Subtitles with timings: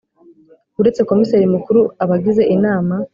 [0.79, 2.95] Uretse Komiseri Mukuru abagize inama